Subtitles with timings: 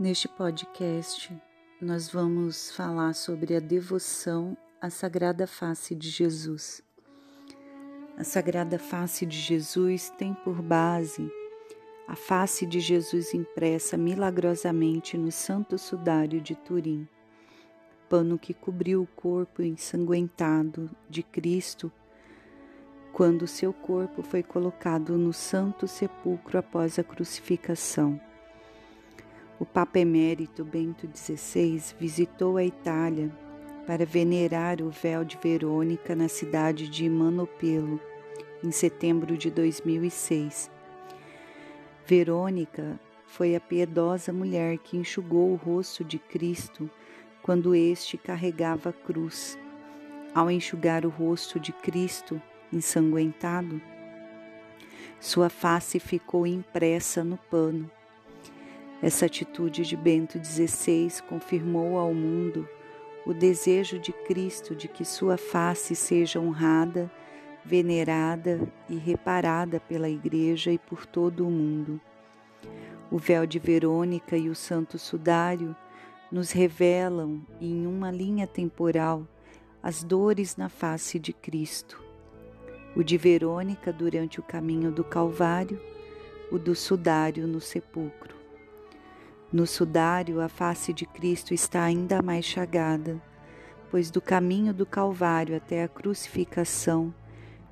[0.00, 1.30] Neste podcast,
[1.78, 6.82] nós vamos falar sobre a devoção à Sagrada Face de Jesus.
[8.16, 11.30] A Sagrada Face de Jesus tem por base
[12.08, 17.06] a face de Jesus impressa milagrosamente no Santo Sudário de Turim,
[18.08, 21.92] pano que cobriu o corpo ensanguentado de Cristo
[23.12, 28.18] quando seu corpo foi colocado no Santo Sepulcro após a crucificação.
[29.60, 33.30] O Papa Emérito Bento XVI visitou a Itália
[33.86, 38.00] para venerar o véu de Verônica na cidade de Manopelo,
[38.64, 40.70] em setembro de 2006.
[42.06, 46.88] Verônica foi a piedosa mulher que enxugou o rosto de Cristo
[47.42, 49.58] quando este carregava a cruz.
[50.34, 52.40] Ao enxugar o rosto de Cristo
[52.72, 53.78] ensanguentado,
[55.20, 57.90] sua face ficou impressa no pano
[59.02, 62.68] essa atitude de Bento XVI confirmou ao mundo
[63.24, 67.10] o desejo de Cristo de que sua face seja honrada,
[67.64, 72.00] venerada e reparada pela Igreja e por todo o mundo.
[73.10, 75.74] O véu de Verônica e o Santo Sudário
[76.30, 79.26] nos revelam, em uma linha temporal,
[79.82, 82.02] as dores na face de Cristo.
[82.94, 85.80] O de Verônica durante o caminho do Calvário,
[86.52, 88.39] o do Sudário no sepulcro.
[89.52, 93.20] No sudário, a face de Cristo está ainda mais chagada,
[93.90, 97.12] pois do caminho do Calvário até a crucificação,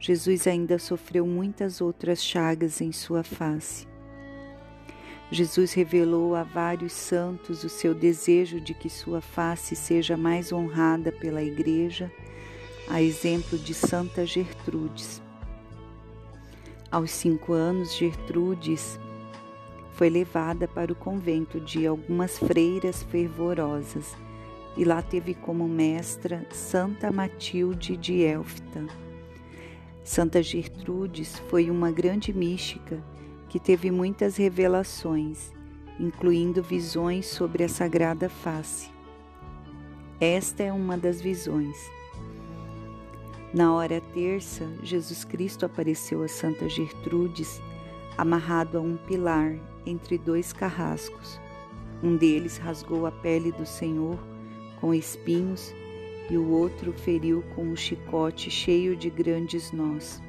[0.00, 3.86] Jesus ainda sofreu muitas outras chagas em sua face.
[5.30, 11.12] Jesus revelou a vários santos o seu desejo de que sua face seja mais honrada
[11.12, 12.10] pela Igreja,
[12.88, 15.20] a exemplo de Santa Gertrudes.
[16.90, 18.98] Aos cinco anos, Gertrudes
[19.96, 24.14] foi levada para o convento de algumas freiras fervorosas
[24.76, 28.86] e lá teve como mestra Santa Matilde de Elfta.
[30.04, 33.02] Santa Gertrudes foi uma grande mística
[33.48, 35.50] que teve muitas revelações,
[35.98, 38.90] incluindo visões sobre a Sagrada Face.
[40.20, 41.76] Esta é uma das visões.
[43.52, 47.62] Na hora terça, Jesus Cristo apareceu a Santa Gertrudes
[48.18, 51.40] amarrado a um pilar entre dois carrascos.
[52.02, 54.18] Um deles rasgou a pele do Senhor
[54.80, 55.72] com espinhos
[56.28, 60.20] e o outro feriu com um chicote cheio de grandes nós.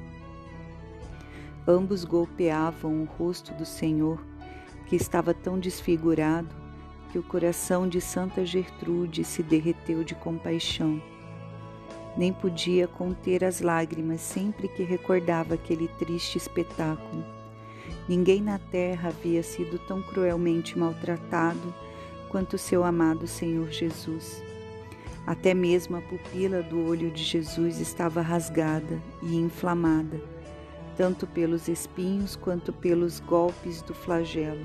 [1.66, 4.24] Ambos golpeavam o rosto do Senhor,
[4.86, 6.48] que estava tão desfigurado
[7.12, 11.02] que o coração de Santa Gertrude se derreteu de compaixão.
[12.16, 17.37] Nem podia conter as lágrimas sempre que recordava aquele triste espetáculo
[18.08, 21.74] Ninguém na terra havia sido tão cruelmente maltratado
[22.28, 24.42] quanto seu amado Senhor Jesus.
[25.26, 30.18] Até mesmo a pupila do olho de Jesus estava rasgada e inflamada,
[30.96, 34.64] tanto pelos espinhos quanto pelos golpes do flagelo.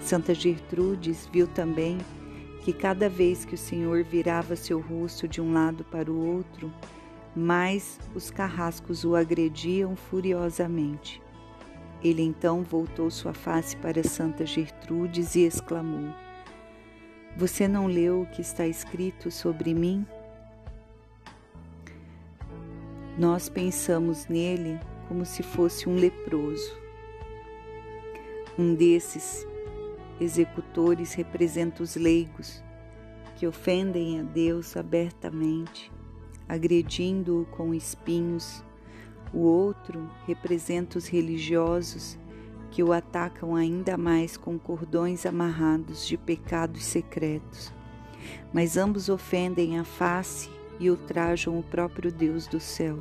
[0.00, 1.98] Santa Gertrudes viu também
[2.62, 6.72] que cada vez que o Senhor virava seu rosto de um lado para o outro,
[7.36, 11.23] mais os carrascos o agrediam furiosamente.
[12.04, 16.14] Ele então voltou sua face para Santa Gertrudes e exclamou:
[17.34, 20.06] Você não leu o que está escrito sobre mim?
[23.18, 24.78] Nós pensamos nele
[25.08, 26.76] como se fosse um leproso.
[28.58, 29.46] Um desses
[30.20, 32.62] executores representa os leigos
[33.36, 35.90] que ofendem a Deus abertamente,
[36.46, 38.62] agredindo-o com espinhos
[39.34, 42.16] o outro representa os religiosos
[42.70, 47.72] que o atacam ainda mais com cordões amarrados de pecados secretos.
[48.52, 53.00] Mas ambos ofendem a face e ultrajam o próprio Deus do céu.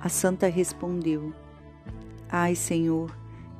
[0.00, 1.32] A santa respondeu:
[2.28, 3.10] Ai, Senhor,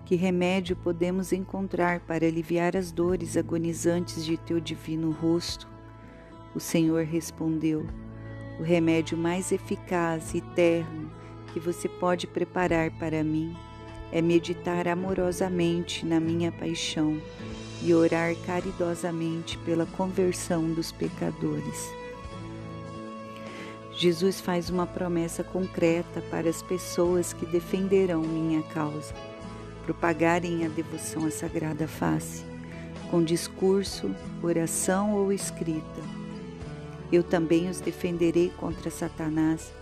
[0.04, 5.66] que remédio podemos encontrar para aliviar as dores agonizantes de teu divino rosto?
[6.54, 7.86] O Senhor respondeu:
[8.60, 11.10] O remédio mais eficaz e terno
[11.56, 13.56] que você pode preparar para mim
[14.12, 17.18] é meditar amorosamente na minha paixão
[17.82, 21.90] e orar caridosamente pela conversão dos pecadores.
[23.90, 29.14] Jesus faz uma promessa concreta para as pessoas que defenderão minha causa,
[29.86, 32.44] propagarem a devoção à Sagrada Face,
[33.10, 36.02] com discurso, oração ou escrita.
[37.10, 39.72] Eu também os defenderei contra Satanás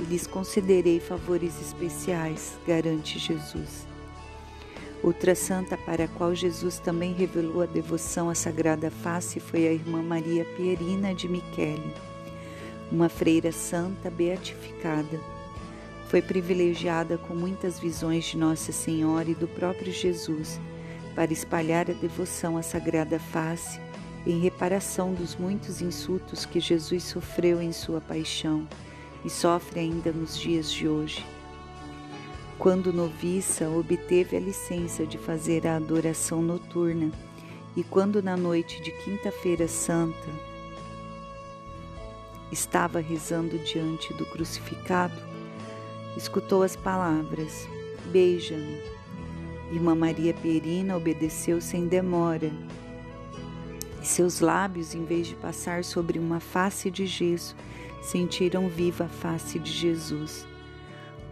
[0.00, 3.86] e lhes concederei favores especiais, garante Jesus.
[5.02, 9.72] Outra santa para a qual Jesus também revelou a devoção à Sagrada Face foi a
[9.72, 11.94] irmã Maria Pierina de Michele,
[12.90, 15.20] uma freira santa beatificada.
[16.08, 20.60] Foi privilegiada com muitas visões de Nossa Senhora e do próprio Jesus
[21.14, 23.80] para espalhar a devoção à Sagrada Face
[24.26, 28.66] em reparação dos muitos insultos que Jesus sofreu em sua paixão
[29.24, 31.24] e sofre ainda nos dias de hoje.
[32.58, 37.10] Quando noviça, obteve a licença de fazer a adoração noturna,
[37.76, 40.28] e quando na noite de Quinta-feira Santa
[42.52, 45.14] estava rezando diante do crucificado,
[46.16, 47.66] escutou as palavras:
[48.12, 48.78] Beija-me.
[49.72, 52.50] Irmã Maria Perina obedeceu sem demora,
[54.02, 57.54] e seus lábios, em vez de passar sobre uma face de gesso,
[58.00, 60.46] sentiram viva a face de Jesus.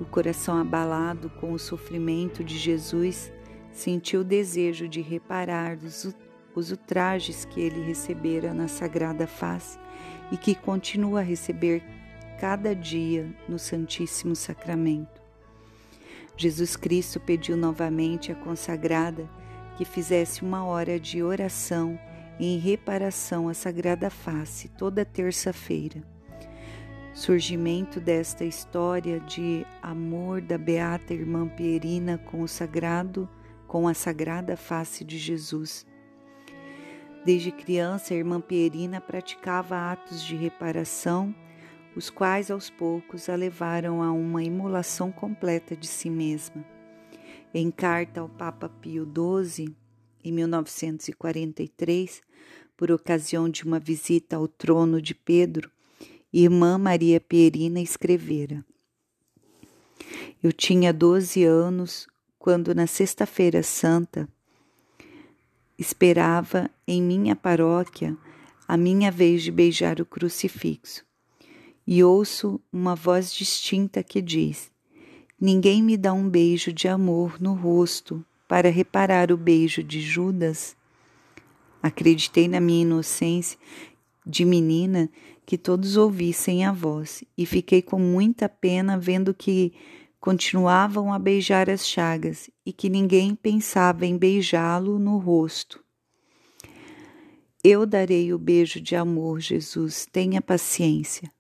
[0.00, 3.32] O coração abalado com o sofrimento de Jesus
[3.72, 6.14] sentiu o desejo de reparar os,
[6.54, 9.78] os ultrajes que ele recebera na sagrada face
[10.30, 11.82] e que continua a receber
[12.40, 15.20] cada dia no Santíssimo Sacramento.
[16.36, 19.28] Jesus Cristo pediu novamente à consagrada
[19.76, 21.98] que fizesse uma hora de oração
[22.38, 26.17] em reparação à Sagrada Face toda terça-feira
[27.18, 33.28] surgimento desta história de amor da beata irmã Pierina com o sagrado,
[33.66, 35.84] com a sagrada face de Jesus.
[37.24, 41.34] Desde criança, a irmã Pierina praticava atos de reparação,
[41.96, 46.64] os quais aos poucos a levaram a uma imolação completa de si mesma.
[47.52, 49.76] Em carta ao Papa Pio XII,
[50.22, 52.22] em 1943,
[52.76, 55.68] por ocasião de uma visita ao trono de Pedro,
[56.32, 58.62] Irmã Maria Pierina escrevera:
[60.42, 62.06] Eu tinha 12 anos
[62.38, 64.28] quando, na Sexta-feira Santa,
[65.78, 68.14] esperava em minha paróquia
[68.66, 71.02] a minha vez de beijar o crucifixo.
[71.86, 74.70] E ouço uma voz distinta que diz:
[75.40, 80.76] Ninguém me dá um beijo de amor no rosto para reparar o beijo de Judas.
[81.82, 83.58] Acreditei na minha inocência
[84.26, 85.08] de menina
[85.48, 89.72] que todos ouvissem a voz, e fiquei com muita pena vendo que
[90.20, 95.82] continuavam a beijar as chagas e que ninguém pensava em beijá-lo no rosto.
[97.64, 101.32] Eu darei o beijo de amor, Jesus, tenha paciência.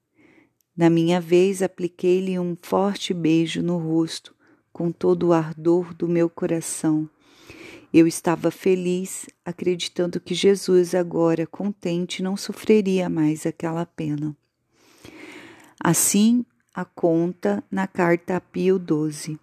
[0.74, 4.34] Na minha vez, apliquei-lhe um forte beijo no rosto,
[4.72, 7.10] com todo o ardor do meu coração
[7.92, 14.36] eu estava feliz, acreditando que Jesus, agora contente, não sofreria mais aquela pena.
[15.82, 16.44] Assim,
[16.74, 19.38] a conta na carta a Pio XII.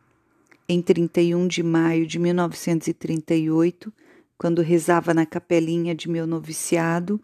[0.67, 3.91] Em 31 de maio de 1938,
[4.37, 7.19] quando rezava na capelinha de meu noviciado,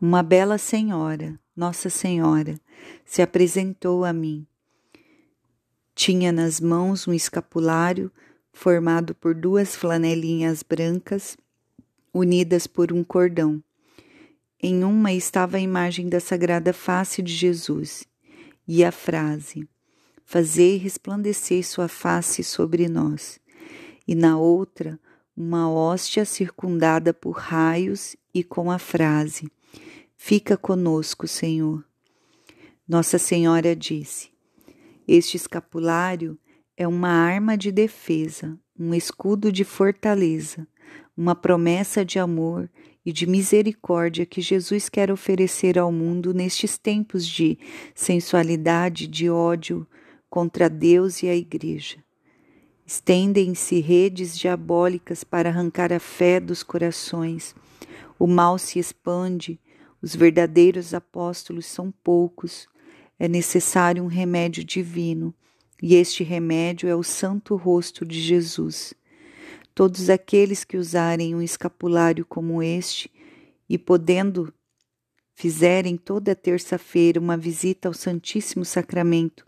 [0.00, 2.60] uma bela senhora, Nossa Senhora,
[3.04, 4.46] se apresentou a mim.
[5.94, 8.12] Tinha nas mãos um escapulário
[8.56, 11.36] formado por duas flanelinhas brancas
[12.12, 13.62] unidas por um cordão.
[14.58, 18.04] Em uma estava a imagem da sagrada face de Jesus
[18.66, 19.68] e a frase:
[20.24, 23.38] Fazei resplandecer sua face sobre nós.
[24.08, 24.98] E na outra,
[25.36, 29.52] uma hóstia circundada por raios e com a frase:
[30.16, 31.84] Fica conosco, Senhor.
[32.88, 34.30] Nossa Senhora disse:
[35.06, 36.38] Este escapulário
[36.76, 40.68] é uma arma de defesa, um escudo de fortaleza,
[41.16, 42.68] uma promessa de amor
[43.04, 47.58] e de misericórdia que Jesus quer oferecer ao mundo nestes tempos de
[47.94, 49.86] sensualidade, de ódio
[50.28, 52.04] contra Deus e a Igreja.
[52.84, 57.54] Estendem-se redes diabólicas para arrancar a fé dos corações.
[58.18, 59.58] O mal se expande,
[60.02, 62.68] os verdadeiros apóstolos são poucos.
[63.18, 65.34] É necessário um remédio divino
[65.82, 68.94] e este remédio é o santo rosto de Jesus.
[69.74, 73.10] Todos aqueles que usarem um escapulário como este
[73.68, 74.52] e podendo
[75.34, 79.44] fizerem toda terça-feira uma visita ao Santíssimo Sacramento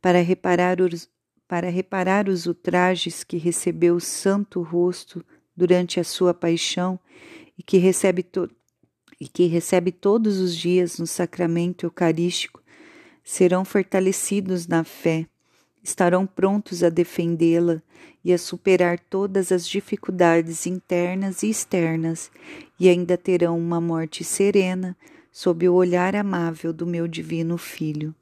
[0.00, 1.08] para reparar os,
[1.48, 5.24] para reparar os ultrajes que recebeu o santo rosto
[5.56, 7.00] durante a sua paixão
[7.56, 8.50] e que recebe to,
[9.18, 12.62] e que recebe todos os dias no sacramento eucarístico,
[13.24, 15.26] serão fortalecidos na fé
[15.82, 17.82] estarão prontos a defendê-la
[18.24, 22.30] e a superar todas as dificuldades internas e externas,
[22.78, 24.96] e ainda terão uma morte serena
[25.30, 28.14] sob o olhar amável do meu divino Filho.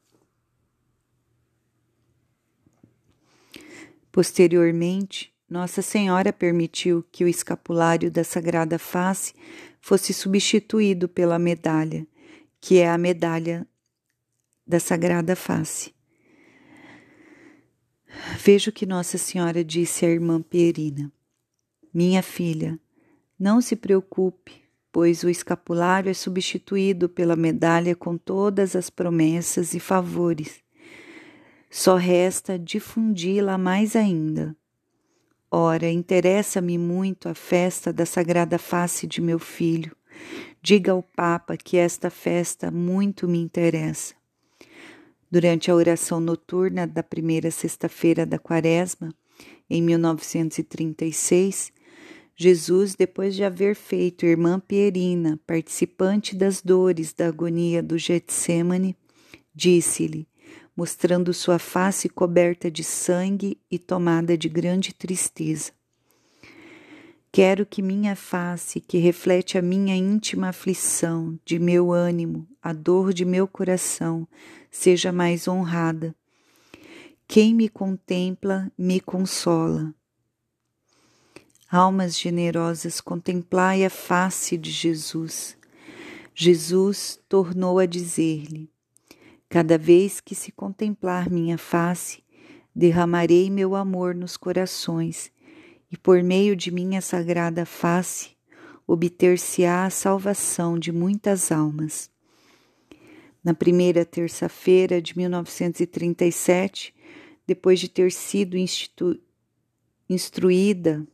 [4.13, 9.35] Posteriormente, Nossa Senhora permitiu que o escapulário da Sagrada Face
[9.81, 12.07] fosse substituído pela medalha,
[12.61, 13.67] que é a medalha
[14.67, 15.93] da Sagrada Face.
[18.39, 21.11] Vejo que Nossa Senhora disse à irmã Pierina:
[21.93, 22.79] Minha filha,
[23.39, 24.63] não se preocupe,
[24.93, 30.63] pois o escapulário é substituído pela medalha com todas as promessas e favores.
[31.71, 34.57] Só resta difundi-la mais ainda.
[35.51, 39.97] Ora, interessa-me muito a festa da Sagrada Face de meu filho.
[40.63, 44.20] Diga ao Papa que esta festa muito me interessa.
[45.31, 49.15] Durante a oração noturna da primeira sexta-feira da Quaresma,
[49.69, 51.73] em 1936,
[52.35, 58.97] Jesus, depois de haver feito irmã Pierina participante das dores da agonia do Getsemane,
[59.55, 60.27] disse-lhe,
[60.77, 65.71] mostrando sua face coberta de sangue e tomada de grande tristeza:
[67.33, 73.13] Quero que minha face, que reflete a minha íntima aflição, de meu ânimo, a dor
[73.13, 74.27] de meu coração,
[74.69, 76.13] seja mais honrada.
[77.29, 79.95] Quem me contempla, me consola.
[81.71, 85.57] Almas generosas, contemplai a face de Jesus.
[86.35, 88.69] Jesus tornou a dizer-lhe:
[89.49, 92.25] Cada vez que se contemplar minha face,
[92.75, 95.31] derramarei meu amor nos corações
[95.91, 98.31] e por meio de minha sagrada face
[98.87, 102.11] obter-se-á a salvação de muitas almas.
[103.43, 106.95] Na primeira terça-feira de 1937,
[107.47, 108.57] depois de ter sido
[110.09, 111.07] instruída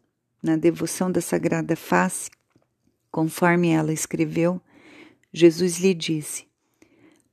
[0.42, 2.30] na devoção da Sagrada Face,
[3.10, 4.60] conforme ela escreveu,
[5.32, 6.46] Jesus lhe disse: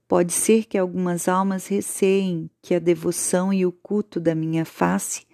[0.07, 5.25] Pode ser que algumas almas receiem que a devoção e o culto da minha face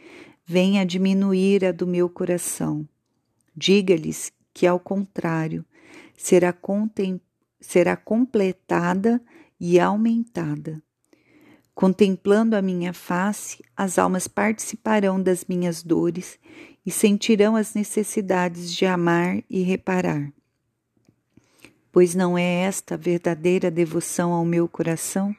[0.51, 2.83] venha diminuir a do meu coração.
[3.55, 5.63] Diga-lhes que, ao contrário,
[6.17, 6.51] será,
[7.61, 9.21] será completada
[9.59, 10.81] e aumentada.
[11.75, 16.39] Contemplando a minha face, as almas participarão das minhas dores
[16.83, 20.33] e sentirão as necessidades de amar e reparar.
[21.91, 25.35] Pois não é esta a verdadeira devoção ao meu coração?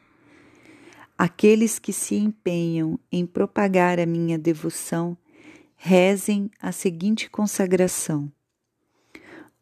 [1.22, 5.14] Aqueles que se empenham em propagar a minha devoção,
[5.76, 8.32] rezem a seguinte consagração: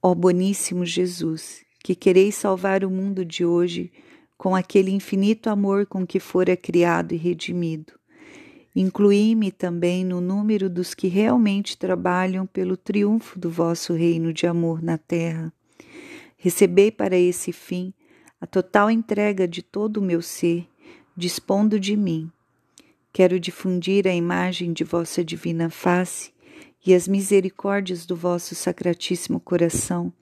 [0.01, 3.91] Ó boníssimo Jesus, que quereis salvar o mundo de hoje
[4.37, 7.93] com aquele infinito amor com que fora criado e redimido.
[8.73, 14.81] Incluí-me também no número dos que realmente trabalham pelo triunfo do vosso reino de amor
[14.81, 15.53] na terra.
[16.37, 17.93] Recebei para esse fim
[18.41, 20.69] a total entrega de todo o meu ser
[21.19, 22.31] dispondo de mim.
[23.13, 26.33] Quero difundir a imagem de vossa divina face
[26.87, 30.13] e as misericórdias do vosso sacratíssimo coração,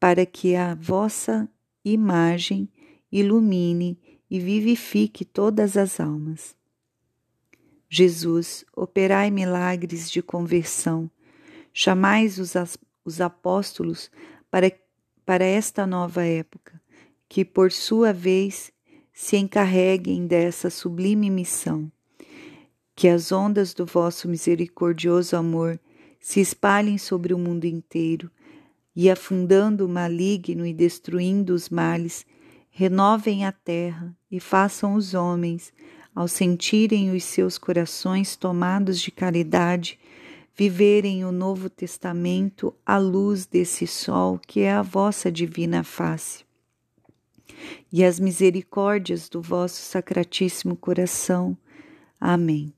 [0.00, 1.48] para que a vossa
[1.84, 2.68] imagem
[3.10, 3.96] ilumine
[4.28, 6.56] e vivifique todas as almas.
[7.88, 11.08] Jesus, operai milagres de conversão,
[11.72, 12.54] chamais os,
[13.04, 14.10] os apóstolos
[14.50, 14.72] para,
[15.24, 16.82] para esta nova época,
[17.28, 18.72] que por sua vez
[19.18, 21.90] se encarreguem dessa sublime missão.
[22.94, 25.80] Que as ondas do vosso misericordioso amor
[26.20, 28.30] se espalhem sobre o mundo inteiro
[28.94, 32.26] e, afundando o maligno e destruindo os males,
[32.68, 35.72] renovem a terra e façam os homens,
[36.14, 39.98] ao sentirem os seus corações tomados de caridade,
[40.54, 46.45] viverem o Novo Testamento à luz desse sol que é a vossa divina face
[47.92, 51.56] e as misericórdias do vosso Sacratíssimo Coração.
[52.20, 52.75] Amém.